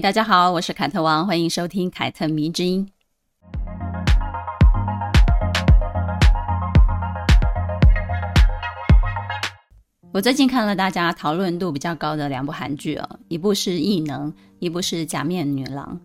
[0.00, 2.88] 大家好，我是凯特王，欢迎收听凯特迷之音。
[10.12, 15.98] 我最近看了大家讨论度比较高的两部韩剧哦，一部是《异能》，一部是《假面女郎》。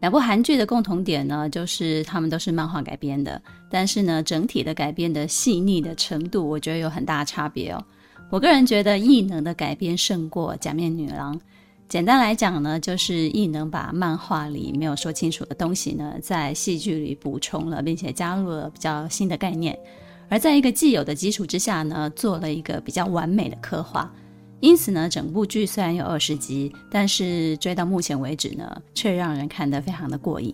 [0.00, 7.84] 两部韩剧的共同点呢，就是他们都是漫画改编的，但是呢，整体的改编的细腻的程度，我觉得有很大差别哦。
[8.30, 11.38] 我个人觉得《异能》的改编胜过《假面女郎》。
[11.88, 19.78] 简单来讲呢，就是《异能》把漫画里没有说清楚的东西呢，在戏剧里补充了，并且加入了比较新的概念。
[20.28, 24.12] 而在一个既有的基础之下呢，做了一个比较完美的刻画。
[24.58, 30.52] 因此呢，整部剧虽然有二十集，但是追到目前为止呢，却让人看得非常的过瘾。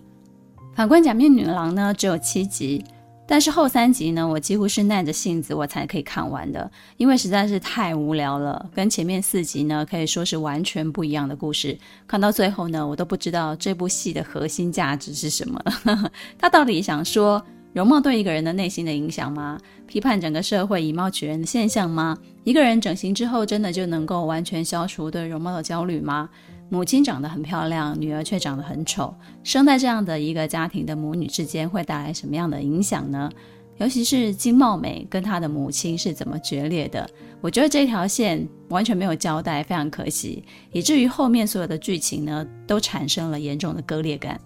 [0.75, 2.83] 反观《假面女郎》呢，只有七集，
[3.25, 8.69] 但是后三集呢，我几乎是耐着性子我才可以看完的，因为实在是太无聊了。
[8.73, 11.77] 跟前面四集呢，可以说是完全不一样的故事。
[12.07, 15.61] 看到最后呢，我都不知道这部戏的核心价值是什么，
[16.37, 17.43] 他到底想说？
[17.73, 19.57] 容貌对一个人的内心的影响吗？
[19.87, 22.15] 批判整个社会以貌取人的现象吗？
[22.43, 26.29] 一个人整形之后真的就能够完全消除对容貌的焦虑吗？
[26.73, 33.29] 母亲长得很漂亮，女儿却长得很丑，生在这样的一个家庭的母女之间会带来什么样的影响呢？
[33.77, 37.07] 尤其是金茂美跟她的母亲是怎么决裂的？
[37.41, 44.41] 我觉得这条线完全没有交代，非常可惜，以至于后面所有的剧情呢都产生了严重的割裂感。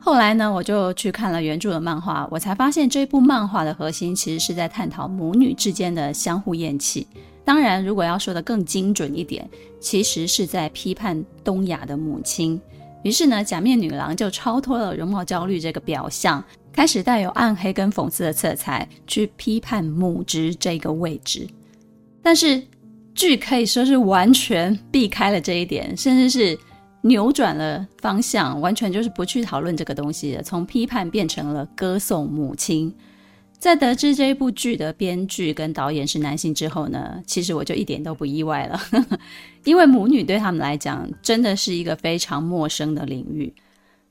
[0.00, 7.06] 后来呢，我就去看了原著的漫画，我才发现这部漫画的核心其实是在探讨母女之间的相互厌弃。
[7.48, 9.48] 当然，如果要说得更精准一点，
[9.80, 12.60] 其实是在批判东亚的母亲。
[13.02, 21.48] 于是呢，假面女郎就超脱了容貌焦虑这个表象，开始带有暗黑跟讽刺的色彩，去批判母职这个位置。
[22.20, 22.62] 但是
[23.14, 26.58] 剧可以说是完全避开了这一点，甚至是。
[27.02, 32.92] 扭转了方向，完全就是不去讨论这个东西了，从批判变成了歌颂母亲。
[33.58, 38.80] 在得知这部剧的编剧跟导演是男性之后呢，其实我就一点都不意外了，
[39.64, 43.52] 因为母女对他们来讲真的是一个非常陌生的领域。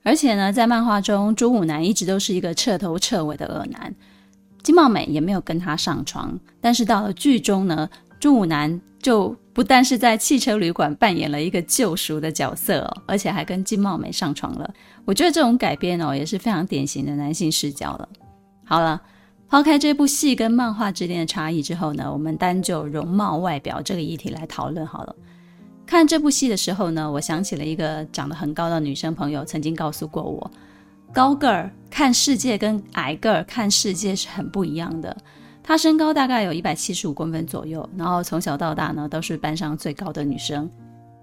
[0.02, 3.94] 而且呢，在漫画中，朱武男一直都是一个彻头彻尾的恶男，
[4.62, 7.88] 金茂美也没有跟他上床，但是到了剧中呢，
[8.20, 9.36] 朱武男就。
[9.54, 14.72] 不但是在汽车旅馆扮演了一个救赎的角色，而且还跟金茂美上床了。
[15.04, 18.08] 我觉得这种改编哦，也是非常典型的男性视角了。
[18.64, 19.02] 好了，
[19.48, 25.16] 抛开这部戏跟漫画之间的差异之后呢，我们单就容貌外表这个议题来讨论好了。
[25.86, 30.50] 看这部戏的时候呢，我想起了一个长得很高的女生朋友曾经告诉过我，
[31.14, 35.16] 高个儿看世界跟矮个儿看世界是很不一样的。
[35.62, 40.68] 她身高大概有一百七十五公分左右，然后从小到大呢都是班上最高的女生。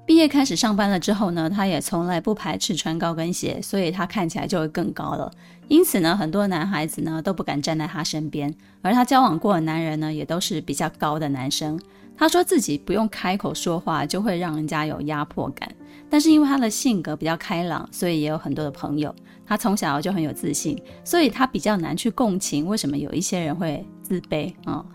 [0.05, 5.31] 毕业开始上班了之后呢，她也从来不排斥穿高跟鞋，所以她看起来就会更高了。
[5.67, 8.53] 因此呢，很多男孩子呢都不敢站在她身边。
[8.83, 11.79] 而她交往过的男人呢，也都是比较高的男生。
[12.15, 15.67] 她说自己不用开口说话就会让人家有压迫感，
[16.07, 19.13] 但是因为她的性格比较开朗，所以也有很多的朋友。
[19.43, 24.85] 她从小就很有自信，所以她比较难去共情为什么有一些人会自卑啊。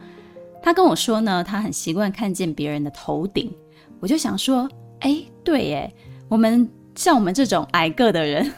[0.63, 3.53] 她跟我说呢，她很习惯看见别人的头顶。
[3.99, 4.67] 我就想说，
[5.01, 5.95] 哎，对耶，
[6.29, 8.53] 我们像我们这种矮个的人，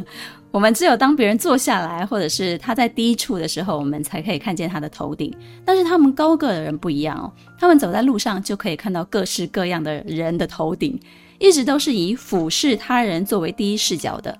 [0.50, 5.34] 我们只有当别人坐下来，或者是他在低处的时候，我们才可以看见他的头顶。
[5.64, 10.98] 但是他们高个的人不一样哦，他们走在路上就可以看到各式各样的人的头顶，
[11.38, 14.36] 一直都是以俯视他人作为第一视角的。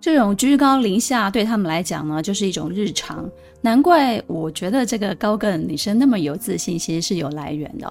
[0.00, 3.28] 这种居高临下对他们来讲呢，就是一种日常。
[3.62, 7.90] 难怪我觉得这个高个女生那么有自信，其实是有来源的。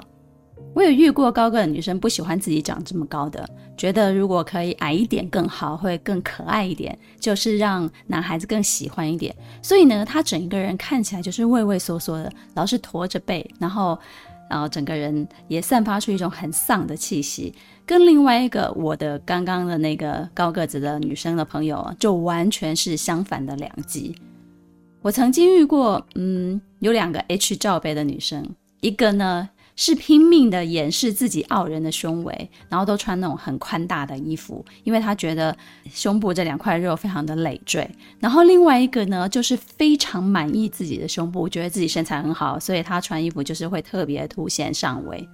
[0.73, 9.35] 我也遇过高个的女生不喜欢自己长这么高的，觉得如果可以矮一点更好，会更可爱一点，就是让男孩子更喜欢一点。
[9.61, 13.97] 所以呢，她整一个人看起来就是畏畏缩缩的，老是驼着背，然后，
[14.49, 17.53] 然后整个人也散发出一种很丧的气息。
[17.85, 24.15] 跟另外一个我的刚刚的那个高个子的女生的朋友，就完全是相反的两极。
[25.01, 35.55] 我曾经遇过，嗯，有两个 H 罩杯的女生，一个呢是拼命的掩饰自己傲人的胸围，然后都穿那种很宽大的衣服，因为他觉得
[35.91, 37.89] 胸部这两块肉非常的累赘。
[38.19, 45.27] 然后另外一个呢，就是非常满意自己的胸部，觉得自己身材很好，所以他穿衣服就是会特别凸显上围。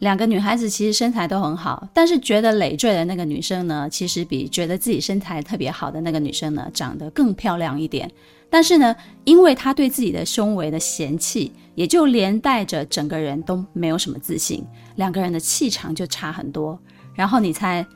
[0.00, 8.10] 两个女孩子其实身材都很好，但是觉得累赘的那个女生呢，其实比觉得自己身材特别好的那个女生呢，长得更漂亮一点。
[8.48, 14.64] 但是呢，因为她对自己的胸围的嫌弃，也就连带着整个人都没有什么自信，
[14.96, 16.76] 两个人的气场就差很多。
[17.14, 17.86] 然后你猜，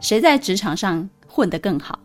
[0.00, 1.98] 谁在职场上混得更好？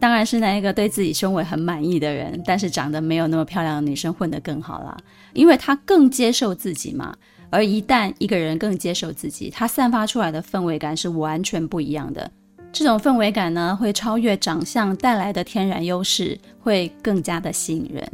[0.00, 4.96] 当然是那一个对自己胸围很满意的人，但是长得没有那么漂亮的女生混得更好啦，
[5.34, 7.14] 因为她更接受自己嘛。
[7.54, 12.28] 而一旦一个人更接受自己，他散发出来的氛围感是完全不一样的。
[12.72, 18.04] 这种氛围感呢，会超越长相带来的天然优势，会更加的吸引人。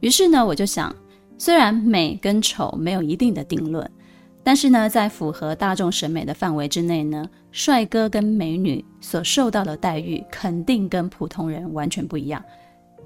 [0.00, 0.94] 于是呢，我就想，
[1.38, 3.90] 虽然美跟丑没有一定的定论，
[4.42, 12.44] 但是呢，在符合大众审美的范围之内呢，帅哥跟美女所受到的待遇肯定跟普通人完全不一样。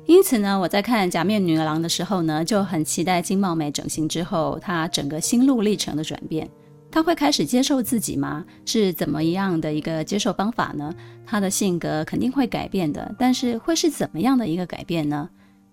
[0.09, 6.49] 因此呢，我在看《假面女郎》的时候呢，就很期待金茂美整形之后，她整个心路历程的转变。
[6.91, 8.43] 她会开始接受自己吗？
[8.65, 10.91] 是怎么样的一个接受方法呢？
[11.27, 15.29] 她的性格肯定会改变的，但是会是怎么样的一个改变呢？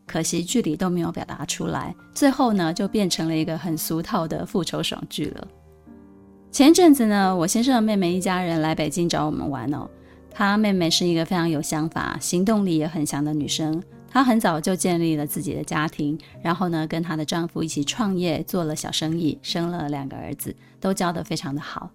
[0.05, 5.47] 可惜剧里都没有表达出来，最后呢，就变成了一个很俗套的复仇爽剧了。
[6.51, 9.89] 前阵子呢，我先生的妹妹一家人来北京找我们玩哦。
[10.29, 13.81] 她妹妹是一个非常有想法、行动力也很强的女生。
[14.15, 21.91] 她很早就建立了自己的家庭，然后呢，跟她的丈夫一起创业，做了小生意，生了两个儿子，都教得非常的好。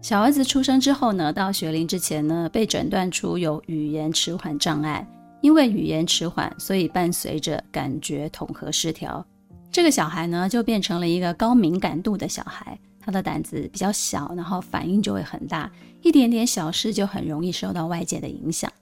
[0.00, 5.04] 小儿子出生之后呢，到学龄之前呢，被诊断出有语言迟缓障碍，
[5.40, 9.26] 因为语言迟缓，所以伴随着感觉统合失调。
[9.72, 15.68] 这个小孩呢，就变成了一个高敏感度的小孩，他的胆子比较小，然后反应就会很大，
[16.02, 18.72] 一点点小事就很容易受到外界的影响。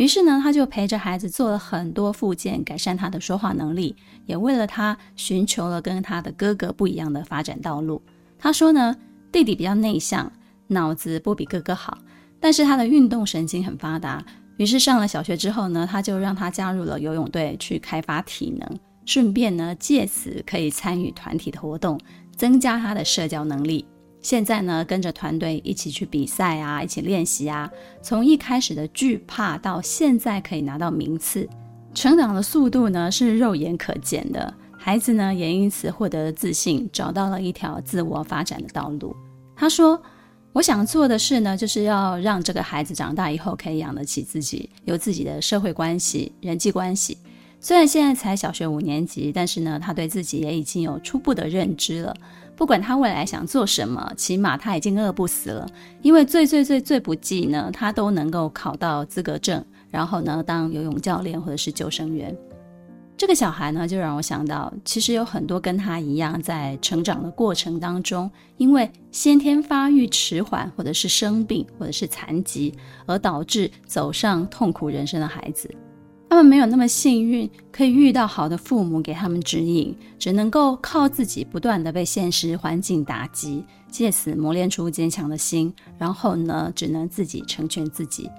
[0.00, 3.94] 于是呢，他就陪着孩子做了很多复健，改善他的说话能力，
[4.24, 8.00] 也为了他寻求了跟他的哥哥不一样的发展道路。
[8.38, 8.96] 他说呢，
[9.30, 10.32] 弟弟比较内向，
[10.68, 11.98] 脑子不比哥哥好，
[12.40, 14.24] 但是他的运动神经很发达。
[14.56, 22.00] 于是上了小学之后呢，他就让他加入了游泳队，去开发体能，顺便呢，借此可以参与团体的活动，
[22.34, 23.84] 增加他的社交能力。
[24.22, 27.70] 现在呢，跟着团队一起去比赛啊，一起练习啊。
[28.02, 31.48] 从一开始的惧怕到现在可以拿到名次，
[31.94, 34.52] 成长的速度呢是肉眼可见的。
[34.76, 39.14] 孩子呢也因此获得了自信，找到了一条自我发展的道路。
[39.56, 40.00] 他说
[40.52, 47.18] ：“我想做的事呢，就是要让这个孩子长大以后可以养得起自己，有自己的社会关系、人际关系。
[47.60, 52.16] 虽然现在才小学五年级，但是呢，他对自己也已经有初步的认知了。”
[52.56, 55.66] 不管他未来想做什么，起码他已经饿不死了。
[56.02, 62.36] 因为最最最最不济呢，他都能够考到资格证，然后呢，当游泳教练或者是救生员。
[63.16, 72.74] 这个小孩呢，就让我想到，其实有很多跟他一样，在成长的过程当中，因为先天发育迟缓，或者是生病，或者是残疾，
[73.06, 75.74] 而导致走上痛苦人生的孩子。
[76.30, 85.74] 他们没有那么幸运，可以遇到好的父母给他们指引，只能够靠自己不断地被现实环境打击，借此磨练出坚强的心。
[85.98, 88.30] 然后呢，只能自己成全自己。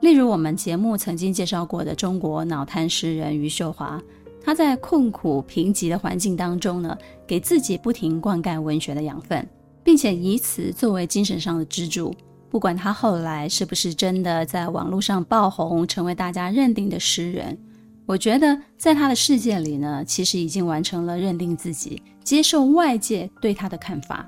[0.00, 3.98] 例如我们节目曾经介绍过的中国脑瘫诗人余秀华，
[4.44, 6.96] 他在困苦贫瘠的环境当中呢，
[7.26, 9.48] 给自己不停灌溉文学的养分，
[9.82, 12.14] 并且以此作为精神上的支柱。
[12.48, 17.58] 不管他后来是不是真的在网络上爆红，成为大家认定的诗人，
[18.06, 24.26] 我觉得在他的世界里呢，其实已经完成了认定自己，接受外界对他的看法。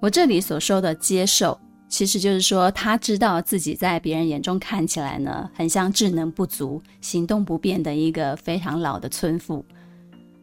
[0.00, 9.64] 我这里所说的接受，其实就是说他知道自己在别人眼中看起来呢，很像智能不足、行动不便的一个非常老的村妇。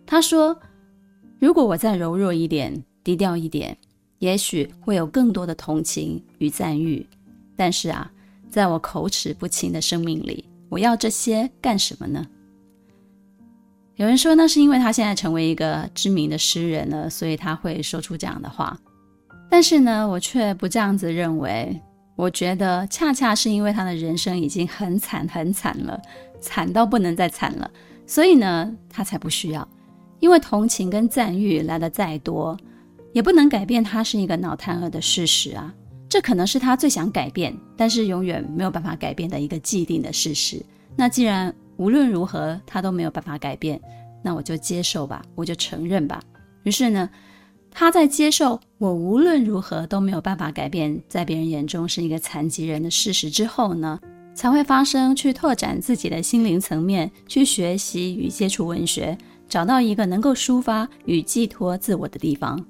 [0.06, 0.60] 他说
[1.40, 3.78] ：“如果我再柔弱一点，低调一点，
[4.22, 7.06] 也许会有更多的同情与赞誉。”
[7.58, 8.10] 但是啊，
[8.50, 12.26] 在我口齿不清的生命里，我要这些干什么呢？
[13.98, 18.80] 有人说，那是因为他现在成为一个知名的诗人了，所以他会说出这样的话。
[19.50, 21.82] 但是呢，我却不这样子认为。
[22.18, 26.00] 我觉得，恰恰是因为他的人生已经很惨很惨了，
[26.40, 27.72] 惨到不能再惨了，
[28.06, 29.68] 所以呢，他才不需要。
[30.20, 32.56] 因为同情跟赞誉来的再多，
[33.14, 35.74] 也不能改变他是一个脑瘫儿的事实啊。
[36.10, 40.62] 这可能是他最想改变，但是永远没有办法改变的一个既定的事实。
[40.98, 43.80] 那既然无论如何他都没有办法改变，
[44.22, 46.22] 那我就接受吧，我就承认吧。
[46.64, 47.10] 于是呢，
[47.72, 53.98] 他在接受我无论如何都没有办法改变，在别人眼中是一个残疾人的事实之后呢，
[54.36, 62.62] 才会发生去拓展自己的心灵层面，去学习与接触文学，找到一个能够抒发与寄托自我的地方。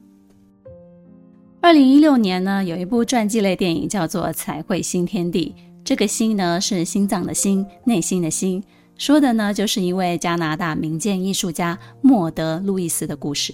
[1.64, 5.54] 二零一六年呢，有一部传记类电影叫做《彩绘新天地》，
[5.86, 8.64] 这个“心”呢是心脏的“心”，内心的“心”，
[8.98, 13.54] 说的呢就是一位加拿大民间艺术家莫德·路易斯的故事。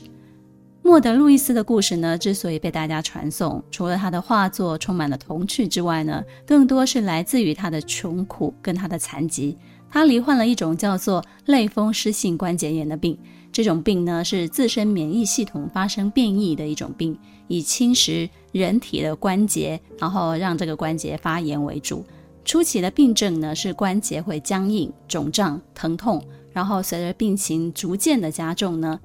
[0.82, 9.58] 莫德·路易斯的故事呢，之所以被大家传颂，除了他的画作充满了童趣之外呢，更多是来自于他的穷苦跟他的残疾。
[9.90, 13.18] 他罹患了一种叫做类风湿性关节炎的病，
[13.58, 22.06] 这种病呢是自身免疫系统发生变异的一种病，以侵蚀人体的关节，然后让这个关节发炎为主。
[22.46, 26.24] 初期的病症呢是关节会僵硬、肿胀、疼痛，
[26.54, 29.00] 然后随着病情逐渐的加重呢。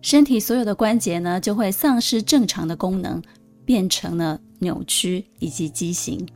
[0.00, 3.22] 身体所有的关节呢，就会丧失正常的功能，
[3.66, 6.26] 变成了扭曲以及畸形。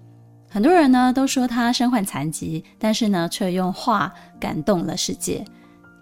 [0.50, 5.42] 很多人呢都说他身患残疾，但是呢却用画感动了世界。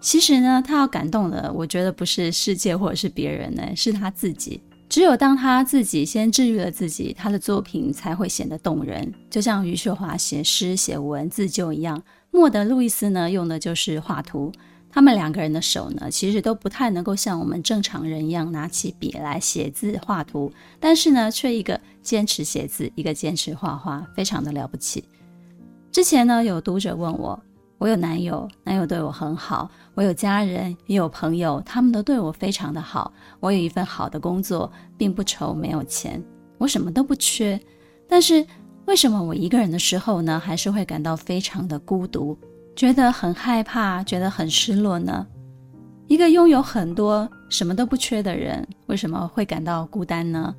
[0.01, 4.59] 其实呢，他要感动的，我觉得不是世界或者是别人呢，是他自己。
[4.89, 9.13] 只有当他自己先治愈了自己，他的作品才会显得动人。
[9.29, 14.51] 就像余秀华写诗、写文自救一样，莫德·路易斯呢用的就是画图。
[14.93, 25.05] 他们两个人的手呢，其实都不太能够像我们正常人一样拿起笔来写字画图，但是呢，却一个坚持写字，一个坚持画画，非常的了不起。
[25.89, 27.41] 之前呢，有读者问我，
[27.81, 36.23] 我有男友，男友对我很好，我有家人，也有朋友，他们都对我非常的好，我有一份好的工作，并不愁没有钱，
[36.59, 37.59] 我什么都不缺，
[38.07, 38.45] 但是
[38.85, 42.37] 为什么我一个人的时候呢，还是会感到非常的孤独？
[42.75, 45.25] 觉得很害怕，觉得很失落呢？
[46.05, 50.55] 一个拥有很多、什么都不缺的人，为什么会感到孤单呢？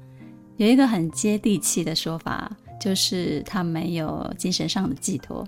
[0.56, 2.50] 有一个很接地气的说法，
[2.80, 5.46] 就是他没有精神上的寄托。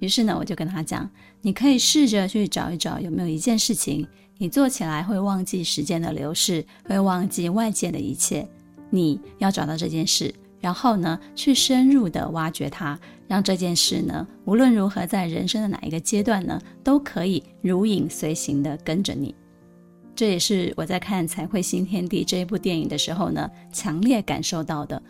[0.00, 1.08] 于是呢，我就跟他讲：
[1.40, 4.06] 你可以试着去找一找，有没有一件事情，
[4.38, 8.48] 你做起来会忘记时间的流逝，会忘记外界的一切。
[8.90, 10.34] 你要找到这件事。
[10.60, 19.34] 然后呢，去深入的挖掘它，让这件事呢，无论如何，在人生的哪一个阶段呢，都可以如影随形的跟着你。
[20.14, 25.02] 这也是我在看《彩绘新天地》这一部电影的时候呢，强烈感受到的。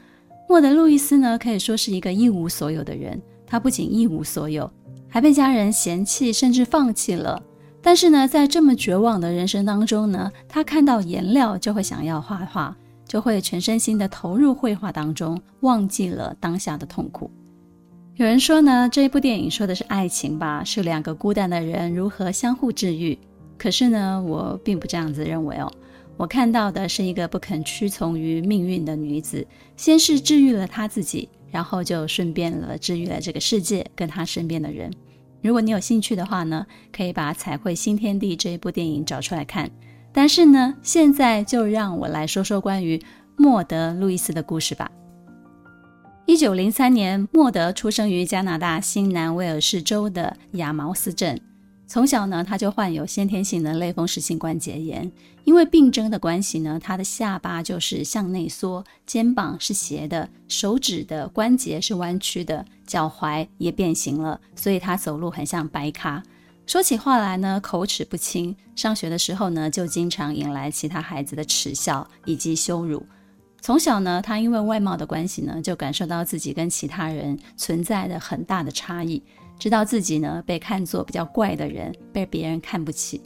[0.49, 3.21] 莫德·路易斯呢，可以说是一个一无所有的人。
[3.45, 4.71] 他不仅一无所有，
[5.11, 7.43] 还被家人嫌弃，甚至放弃了。
[7.83, 12.75] 但是呢，在这么绝望的人生当中呢，他看到颜料就会想要画画。
[13.07, 17.29] 就会全身心的投入绘画当中，忘记了当下的痛苦。
[18.15, 23.19] 有人说呢，这一部电影说的是爱情吧，是两个孤单的人如何相互治愈。
[23.59, 25.69] 可是呢，我并不这样子认为哦。
[26.17, 29.45] 我看到的是一个不肯屈从于命运的女子，
[29.77, 34.91] 先是治愈了她自己，然后就顺便了治愈了这个世界跟他身边的人。
[35.43, 39.71] 如果你有兴趣的话呢，可以把《彩绘新天地》这一部电影找出来看。
[40.13, 43.01] 但是呢，现在就让我来说说关于
[43.37, 44.91] 莫德·路易斯的故事吧。
[46.27, 51.41] 一九零三年，莫德出生于加拿大新南威尔士州的亚茅斯镇。
[51.91, 55.11] 从小呢，他就患有先天性的类风湿性关节炎。
[55.43, 66.23] 因为病症的关系呢，他的下巴就是向内缩，肩膀是斜的，手指的关节是弯曲的，脚踝也变形了，所以他走路很像白咖。
[66.65, 68.55] 说起话来呢，口齿不清。
[68.77, 73.05] 上学的时候呢，就经常引来其他孩子的耻笑以及羞辱。
[73.61, 79.21] 从小呢，他因为外貌的关系呢，就感受到自己跟其他人存在的很大的差异，
[79.61, 83.21] 知道自己呢被看作比较怪的人，被别人看不起。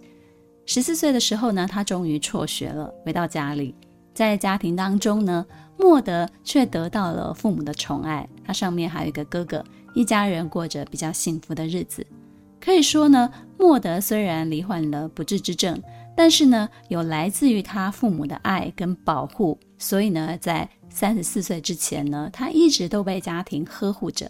[0.67, 3.73] 十四岁的时候呢，他终于辍学了，回到家里，
[4.13, 5.47] 在家庭当中呢，
[5.79, 8.29] 莫德却得到了父母的宠爱。
[8.45, 9.65] 他上面还有一个哥哥，
[9.95, 12.05] 一家人过着比较幸福的日子。
[12.61, 15.81] 可以说呢，莫德虽然罹患了不治之症，
[16.17, 24.29] 但是呢，有来自于他父母的爱跟保护，所以呢，在三十四岁之前呢，他一直都被家庭呵护着。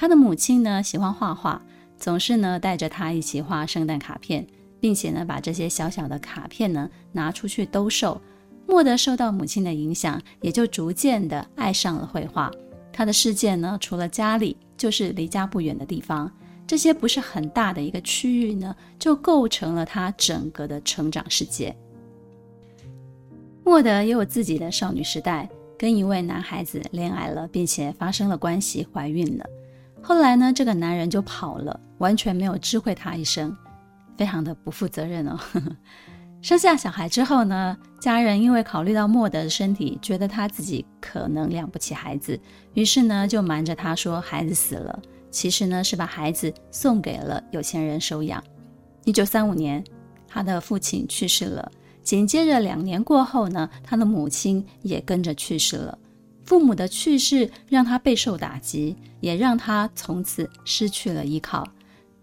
[0.00, 1.60] 他的母亲呢，喜欢画画，
[1.98, 4.46] 总是呢带着他一起画圣诞卡片，
[4.80, 8.18] 并且呢，把这些小小的卡片呢拿出去兜售。
[8.66, 12.50] 莫德受到母亲的影响，也就逐渐的爱上了绘画。
[12.90, 16.32] 他的世界呢，除了家里，就是离家不远的地方。
[16.66, 21.76] 这些不是很大的一个区域呢，就构成了他整个的成长世界。
[23.62, 29.44] 莫德也有自己的少女时代，跟一位男孩子恋爱了，并且发生了关系，怀孕了。
[30.02, 33.56] 后来呢，这个男人就跑了，完全没有知会他一声，
[34.16, 35.38] 非常的不负责任哦。
[36.42, 42.40] 生下小孩之后呢，家人因为考虑到莫德的身体，觉得他自己可能养不起孩子，
[42.72, 44.98] 于是呢，就瞒着他说孩子死了。
[45.30, 48.42] 其实呢，是把孩子送给了有钱人收养。
[49.04, 49.84] 一九三五年，
[50.26, 51.70] 他的父亲去世了。
[52.02, 55.98] 紧接着两年过后呢，他的母亲也跟着去世了。
[56.50, 61.64] 父母的去世让他备受打击，也让他从此失去了依靠。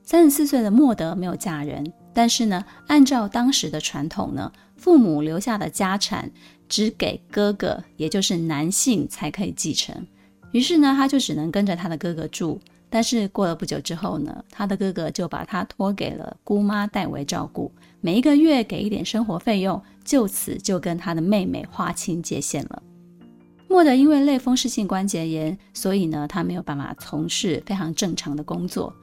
[0.03, 6.29] 三十四岁的莫德没有嫁人，但是呢，按照当时的传统呢，父母留下的家产
[6.67, 9.95] 只给哥哥，也就是男性才可以继承。
[10.51, 12.59] 于是呢，他就只能跟着他的哥哥住。
[12.89, 22.83] 但是过了不久之后呢，他的哥哥就把他托给了姑妈代为照顾，每一个月给一点生活费用，就此就跟他的妹妹划清界限了。
[23.69, 28.93] 莫德因为类风湿性关节炎，所以呢，他没有办法从事非常正常的工作。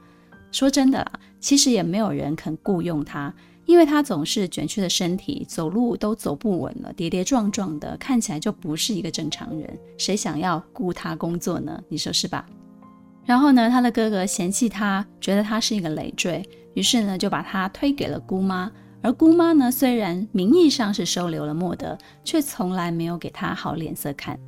[0.51, 3.33] 说真的啦，其实也没有人肯雇佣他，
[3.65, 9.77] 因为他总是卷曲的身体，走路都走不稳了，跌跌撞撞的，看起来就不是一个正常人。
[9.97, 11.79] 谁想要雇他工作呢？
[11.89, 12.45] 你说是吧？
[13.25, 18.71] 然后呢，他的哥哥嫌弃他，觉得他是一个累赘，于是呢，就把他推给了姑妈。
[19.01, 24.39] 而姑妈呢，虽然名义上是收留了莫德，却从来没有给他好脸色看。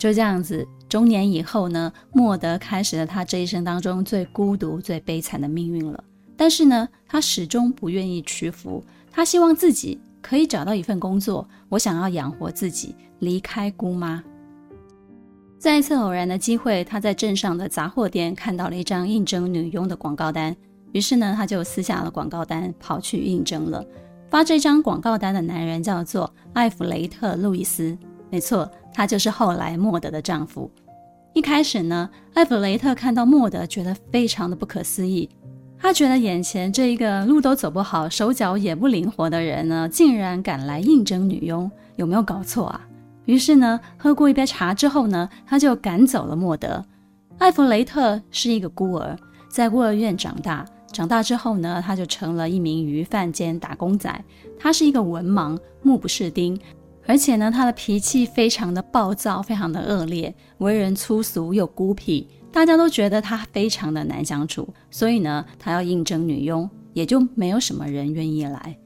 [0.00, 0.66] 就这样子。
[0.88, 6.02] 中年以后呢，莫德开始了他这一生当中最孤独、最悲惨的命运了。
[6.38, 14.24] 但是呢，他始终不愿意屈服，他希望自己可以找到一份工作，我想要养活自己，离开姑妈。
[15.58, 20.56] 在一次偶然的机会，他在镇上的杂货店看到了一张应征女佣的广告单，
[20.92, 23.84] 于是呢，他就撕下了广告单，跑去应征了。
[24.30, 27.96] 发这张广告单的男人叫做艾弗雷特·路易斯，
[28.30, 30.70] 没错，他就是后来莫德的丈夫。
[31.32, 35.28] 一开始呢，艾弗雷特看到莫德，觉得非常的不可思议。
[35.78, 42.86] 他觉得眼前这一个路都走不好、手脚也不灵活的人呢，竟然敢来应征女佣，有没有搞错啊？
[43.24, 46.84] 于是呢，喝过一杯茶之后呢，他就赶走了莫德。
[47.38, 49.16] 艾弗雷特是一个孤儿，
[49.48, 50.66] 在孤儿院长大。
[50.92, 54.24] 长大之后呢，他就成了一名鱼贩兼打工仔。
[54.58, 56.58] 他是一个文盲，目不识丁。
[57.10, 64.72] 而且呢，他的脾气非常的暴躁，非常的恶劣，为人粗俗又孤僻，大家都觉得他非常的难相处。
[64.92, 68.78] 所以呢，他要应征女佣，也就没有什么人愿意来。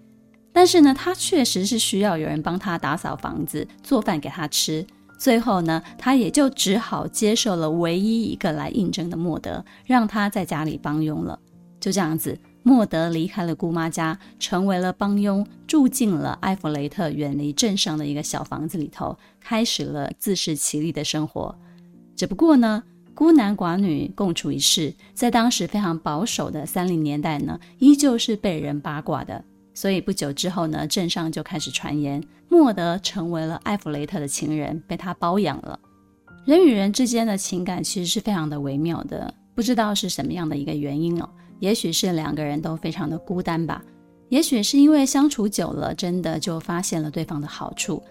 [0.55, 4.87] 但是呢，他确实是需要有人帮他打扫房子、做饭给他吃。
[5.19, 11.39] 最后呢，他也就只好接受了唯一一个来应征的莫德，让他在家里帮佣了。
[11.79, 12.39] 就这样子。
[12.67, 21.55] 莫德离开了姑妈家，成为了帮佣，住进了艾弗雷特远离镇上的一个小房子里头，开始了自食其力的生活。
[22.17, 22.83] 只不过呢，
[23.15, 29.45] 孤男寡女共处一室，在当时非常保守的三零年代呢，依旧是被人八卦的。
[29.75, 35.79] 所以不久之后呢，镇上就开始传言，莫德成为了艾弗雷特的情人，被他包养了。
[36.47, 41.29] 人与人之间的情感其实是非常的微妙的，不知道是什么样的一个原因哦。
[41.61, 43.83] 也许是两个人都非常的孤单吧，
[44.29, 48.03] 也许是因为相处久了，真的就发现了对方的好处。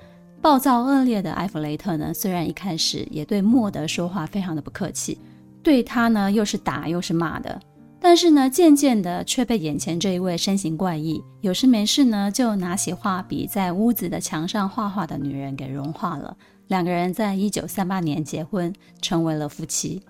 [0.42, 5.18] 暴躁恶劣的埃弗雷特呢，虽然一开始也对莫德说话非常的不客气，
[5.62, 7.62] 对他呢又是打又是骂的，
[8.00, 16.36] 但是呢，渐渐的却被眼前这一位身形怪异、有事没事呢就拿起画笔在屋子的墙上画画的女人给融化了。
[16.68, 20.02] 两个人在一九三八年结婚，成为了夫妻。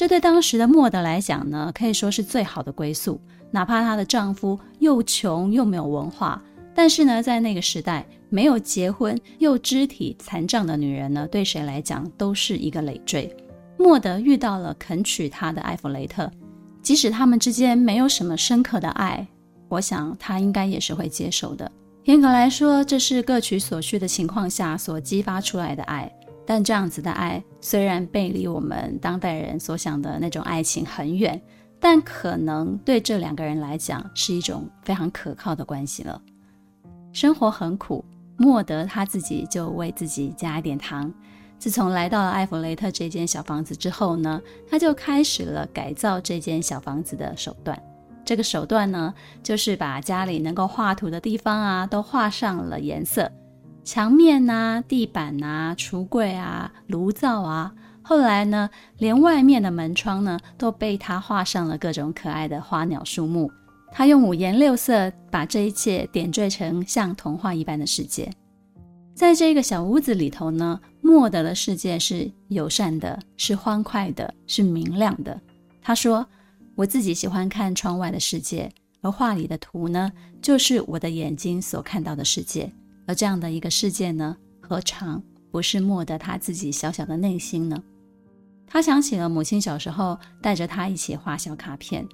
[0.00, 3.20] 这对当时的莫德来讲呢，可以说是最好的归宿。
[3.50, 6.42] 哪怕她的丈夫又穷又没有文化，
[6.74, 13.30] 但是呢，在那个时代，没有结婚又肢体残障的女人呢，对谁来讲都是一个累赘。
[13.76, 16.30] 莫德遇到了肯娶她的艾弗雷特，
[16.80, 19.26] 即使他们之间没有什么深刻的爱，
[19.68, 21.70] 我想他应该也是会接受的。
[22.04, 26.10] 严格来说，这是各取所需的情况下所激发出来的爱。
[26.50, 31.40] 但这样子的爱，虽然背离我们当代人所想的那种爱情很远，
[31.78, 36.20] 但可能对这两个人来讲是一种非常可靠的关系了。
[37.12, 38.04] 生活很苦，
[38.36, 41.14] 莫德他自己就为自己加一点糖。
[41.56, 47.80] 自从来到了艾弗雷特这间小房子之后呢，他就开始了改造这间小房子的手段。
[48.24, 53.30] 这个手段呢，就是把家里能够画图的地方啊，都画上了颜色。
[53.82, 63.50] 墙面啊，地板啊，橱柜啊，炉灶啊，后来呢，连外面的门窗呢，都被他画上了各种可爱的花鸟树木。
[63.92, 68.30] 他用五颜六色把这一切点缀成像童话一般的世界。
[69.14, 75.40] 在这个小屋子里头呢，莫德的世界是友善的，是欢快的，是明亮的。
[75.82, 76.26] 他说
[76.76, 82.72] ：“我自己喜欢看窗外的世界，而画里的图呢，就是我的眼睛所看到的世界。”
[83.10, 85.20] 而这样的一个世界呢，何尝
[85.50, 87.76] 不是莫得他自己小小的内心呢？
[88.68, 92.06] 他想起了母亲小时候带着他一起画小卡片，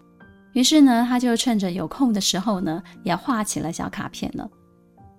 [0.54, 4.48] 于是呢，他就趁着有空的时候呢，也画起了小卡片了。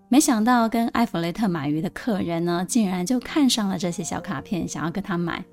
[0.10, 5.46] 没想到跟艾弗雷特买鱼的客人呢，竟然就看上了这些小卡片，想要跟他买。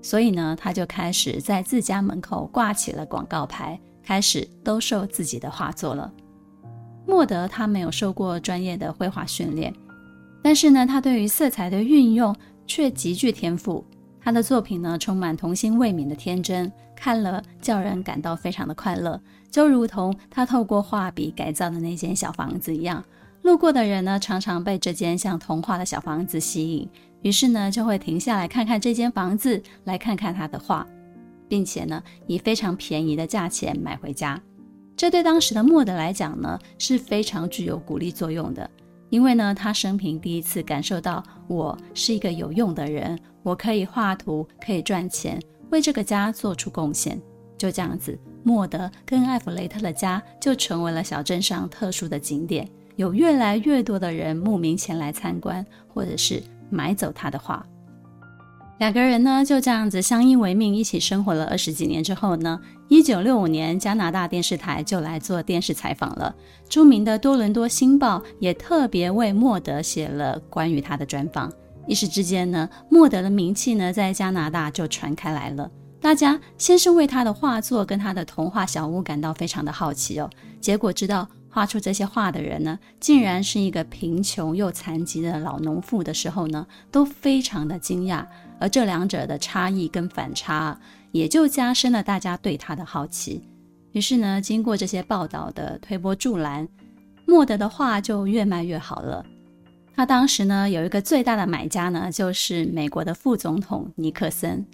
[0.00, 6.12] 所以呢，他就开始在自家门口挂起了广告牌，开始兜售自己的画作了。
[7.06, 9.72] 莫德他没有受过专业的绘画训练，
[10.42, 12.34] 但是呢，他对于色彩的运用
[12.66, 13.84] 却极具天赋。
[14.20, 23.04] 他的作品呢，充满童心未泯的天真，看了叫人感到非常的快乐，就如同他透过画笔改造的那间小房子一样。
[23.42, 26.88] 路过的人呢，常常被这间像童话的小房子吸引，
[27.20, 30.86] 于是呢，就会停下来看看这间房子，来看看他的画，
[31.46, 34.40] 并且呢，以非常便宜的价钱买回家。
[34.96, 38.68] 这对当时的莫德来讲呢，是非常具有鼓励作用的，
[39.10, 47.20] 因为呢，他生平第一次感受到我是一个有用的人，我可以画图，可以赚钱，为这个家做出贡献。
[47.58, 52.68] 就这样子，莫德跟艾弗雷特的家就成为了小镇上特殊的景点。
[52.96, 57.66] 有越来越多的人慕名前来参观，或者是买走他的画。
[58.78, 66.34] 两个人呢就这样子相依为命，一起生活了二十几年之后呢，一九六五年加拿大电视台就来做电视采访了。
[66.68, 71.50] 著名的多伦多星报也特别为莫德写了关于他的专访。
[71.86, 75.70] 一时之间呢，莫德的名气呢在加拿大就传开来了。
[76.00, 80.28] 大家先是为他的画作跟他的童话小屋感到非常的好奇哦，
[80.60, 81.28] 结果知道。
[81.48, 88.26] 画出这些画的人呢，竟然是一个贫穷又残疾的老农妇的时候呢，都非常的惊讶。
[88.58, 90.78] 而这两者的差异跟反差，
[91.12, 93.42] 也就加深了大家对他的好奇。
[93.92, 96.68] 于是呢，经过这些报道的推波助澜，
[97.26, 99.24] 莫德的画就越卖越好了。
[99.94, 104.66] 他当时呢，有一个最大的买家呢，就是美国的副总统尼克森。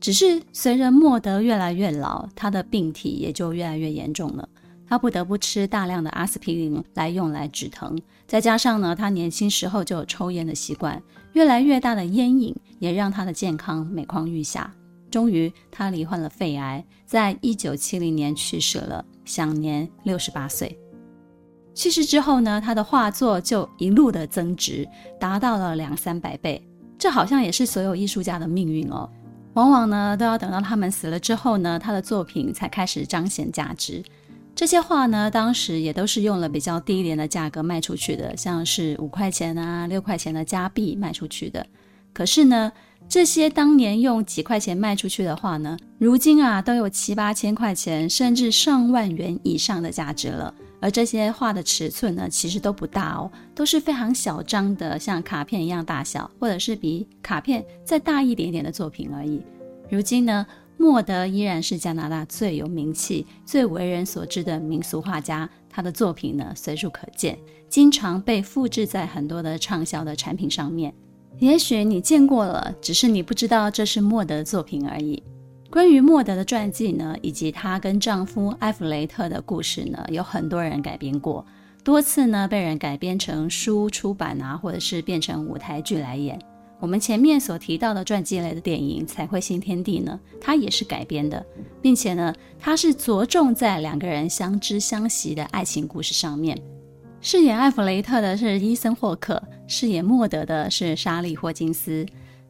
[0.00, 4.48] 只是随着莫德越来越老，他的病体也就越来越严重了。
[4.88, 11.02] 他不得不吃大量的阿司匹林来用来止疼，再加上呢，他年轻时候就有抽烟的习惯，
[11.38, 14.74] 越来越大的烟瘾也让他的健康每况愈下。
[15.08, 20.76] 终于，他罹患了肺癌，在一九七零年去世了，享年六十八岁。
[21.76, 24.84] 去世之后呢，他的画作就一路的增值，
[25.20, 26.60] 达到了两三百倍。
[26.98, 29.08] 这好像也是所有艺术家的命运哦，
[29.54, 34.02] 往往呢都要等到他们死了之后呢，他的作品才开始彰显价值。
[34.58, 41.64] 这些画呢，当时也都是用了比较低廉的价格卖出去的，像是五块钱啊、六块钱的加币卖出去的。
[42.12, 42.72] 可是呢，
[43.08, 50.52] 这些当年用几块钱卖出去的画呢，如今啊都有七八千块钱，甚至上万元以上的价值了。
[50.80, 59.40] 而这些画的尺寸呢，其实都不大哦，都是非常小张的，像卡片一样大小，或者是比卡片再大一点点的作品而已。
[59.88, 60.44] 如今呢，
[60.78, 65.48] 莫德依然是加拿大最有名气、最为人所知的民俗画家。
[65.68, 67.38] 他的作品呢，随处可见，
[67.68, 70.94] 经常被复制在很多的畅销的产品上面。
[71.38, 75.22] 也许你见过了，只是你不知道这是莫德的作品而已。
[75.70, 81.44] 关于莫德的传记呢，以及她跟丈夫埃弗雷特的故事呢，有很多人改编过，
[81.84, 86.40] 多次呢被人改编成书出版啊，或者是变成舞台剧来演。
[86.80, 91.44] 我们前面所提到的传记类的电影《彩绘新天地》呢，它也是改编的，
[91.82, 96.56] 并且呢，它是着重在两个人相知相惜的爱情故事上面。
[97.20, 102.06] 饰演艾弗雷特的是伊森霍克，饰演莫德的是莎莉霍金斯。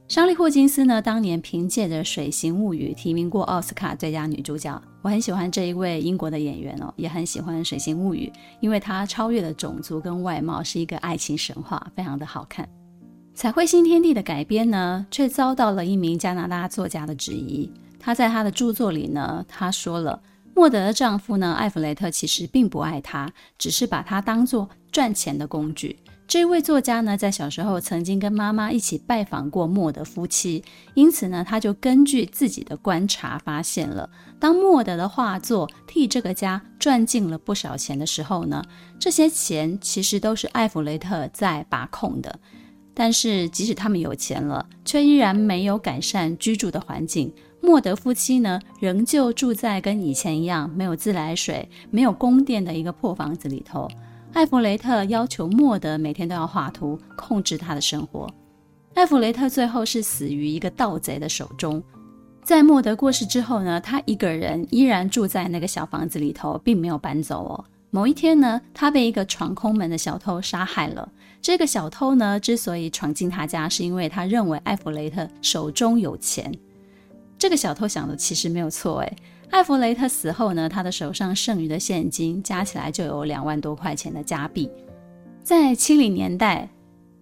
[0.07, 4.81] 莎莉霍金斯呢，当年凭借着《水形物语》提名过奥斯卡最佳女主角。
[5.01, 12.67] 我很喜欢这一位英国的演员哦，也很喜欢《水形物语》，因为她超越了种族跟外貌，是一个爱情神话，非常的好看。
[13.41, 17.71] 《彩绘新天地》的改编呢，却遭到了一名加拿大作家的质疑。
[18.01, 20.21] 他在他的著作里呢，他说了，
[20.57, 26.01] 莫德的丈夫呢，艾弗雷特其实并不爱她，只是把她当做赚钱的工具。
[26.27, 38.65] 这位作家呢，在小时候曾经跟妈妈一起拜访过莫德夫妻，因此呢，他就根据自己的观察发现了，当莫德的画作替这个家赚进了不少钱的时候呢，
[38.99, 42.41] 这些钱其实都是艾弗雷特在把控的。
[43.01, 47.33] 但是，即使他们有钱了，却依然没有改善居住的环境。
[47.61, 53.89] 莫德夫妻呢，仍旧住在跟以前一样没有自来水、没有供电的一个破房子里头。
[54.33, 58.29] 艾弗雷特要求莫德每天都要画图，控制他的生活。
[58.95, 61.81] 艾弗雷特最后是死于一个盗贼的手中。
[62.43, 67.65] 在莫德过世之后呢，他一个人依然住在那个小房子里头，并没有搬走哦。
[67.91, 71.11] 某一天呢，他被一个闯空门的小偷杀害了。
[71.41, 76.53] 这个小偷呢，之所以闯进他家，是因为他认为艾弗雷特手中有钱。
[77.39, 79.17] 这个小偷想的其实没有错，诶，
[79.51, 84.69] 艾弗雷特死后呢，他的手上剩余的现金加起来就有两万多块钱的加币。
[85.43, 86.69] 在七零年代，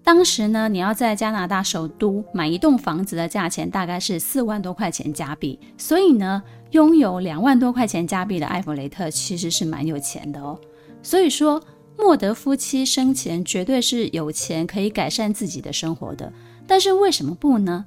[0.02, 10.59] 当时呢，你要在加拿大首都买一栋房子的价钱大概是四万多块钱加币，所以呢，拥有两万多块钱加币的艾弗雷特其实是蛮有钱的哦。
[11.02, 11.62] 所以说，
[11.96, 16.33] 莫德夫妻生前绝对是有钱可以改善自己的生活的，
[16.66, 17.85] 但是为什么不呢？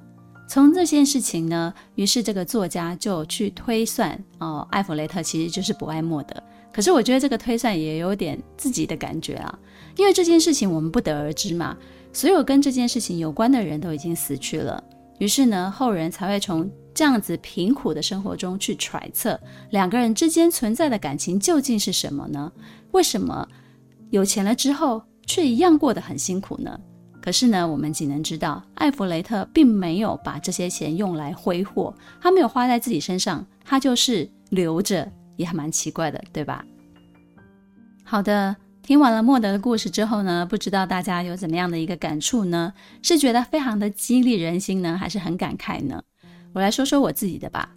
[0.48, 6.34] 从这件事情呢，于是这个作家就去推算哦，艾弗雷特其实就是不爱莫德。
[6.72, 9.58] 可是我觉得这个推算也有点自己的感觉啊，
[9.96, 11.76] 因为这件事情我们不得而知嘛，
[12.12, 14.82] 所有跟这件事情有关的人都已经死去了，
[15.18, 16.68] 于是呢，后人才会从
[17.00, 22.52] 这样子贫苦的生活中去揣测两个人之间存在的感情究竟是什么呢？
[22.90, 23.48] 为什么
[24.10, 26.78] 有钱了之后却一样过得很辛苦呢？
[27.22, 35.10] 可是呢，我们仅能知道，艾弗雷特并没有把这些钱用来挥霍，他没有花在自己身上，他就是留着。
[35.38, 36.62] 也还蛮奇怪的，对吧？
[38.04, 42.74] 好的，听完了莫德的故事之后呢，不知道大家有怎么样的一个感触呢？
[43.00, 46.02] 是觉得非常的激励人心呢，还是很感慨呢？
[46.52, 47.74] 我来说说我自己的吧。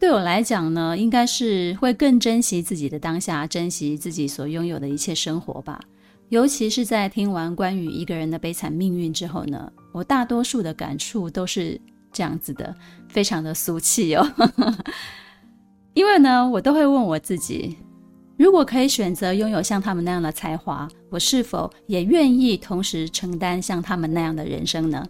[0.00, 5.80] 对我来讲呢，应该是会更珍惜自己的当下，珍惜自己所拥有的一切生活吧。
[6.28, 11.80] 尤其是在听完关于一个人的悲惨命运之后呢，我大多数的感触都是
[12.12, 12.74] 这样子的，
[13.08, 14.30] 非常的俗气哦。
[15.94, 17.76] 因为呢，我都会问我自己，
[18.36, 25.04] 如果可以选择拥有像他们那样的才华，我是否也愿意同时承担像他们那样的人生呢？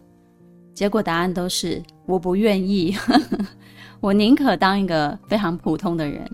[0.79, 2.97] 结果答案都是我不愿意，
[3.99, 6.25] 我宁可当一个非常普通的人。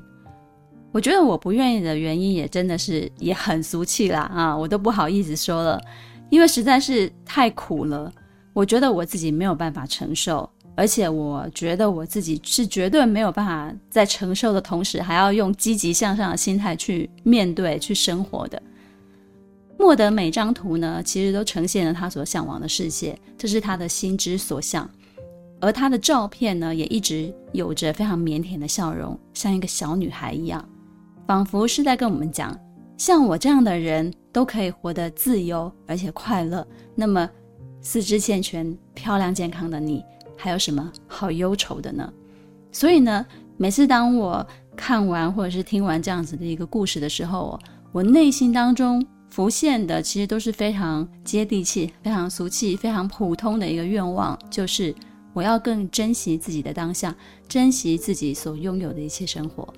[0.92, 5.80] 我觉得我不愿意的原因也真的是也很俗气啦啊，我都不好意思说了，
[6.28, 8.12] 因为实在是太苦了，
[8.52, 10.46] 我觉得我自己没有办法承受。
[10.76, 18.62] 而且我觉得我自己是绝对没有办法在承受的同时，还要用积极向上的心态去面对、去生活的。
[19.84, 24.88] 莫德每张图呢，其实都呈现了他所向往的世界，这是他的心之所向。
[25.60, 30.66] 而他的照片呢，也一直有着非常腼腆的笑容，像一个小女孩一样，
[31.26, 32.58] 仿佛是在跟我们讲：
[32.96, 36.66] 像我这样的人都可以活得自由而且快乐。
[36.94, 37.28] 那么，
[37.82, 40.02] 四肢健全、漂亮健康的你。
[40.34, 42.10] 还有什么好忧愁的呢？
[42.72, 43.26] 所以呢，
[43.58, 47.60] 每次当我看完或者是听完这样子的一个故事的时候，
[47.92, 54.94] 我内心当中浮现的其实都是非常接地气、非常俗气、非常普通的一个愿望，就是
[55.32, 57.12] 我要更珍惜自己的当下，
[57.48, 59.74] 珍惜自己所拥有的一切生活。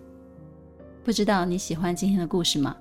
[1.02, 2.76] 不知道你喜欢今天的故事吗？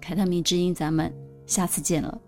[0.00, 1.14] 凯特迷之音，咱们
[1.46, 2.18] 下次见了。